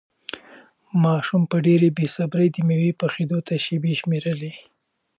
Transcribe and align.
ماشوم 1.03 1.43
په 1.51 1.57
ډېرې 1.65 1.89
بې 1.97 2.07
صبري 2.15 2.47
د 2.51 2.57
مېوې 2.67 2.91
پخېدو 3.01 3.39
ته 3.47 3.53
شېبې 3.65 3.93
شمېرلې. 4.01 4.53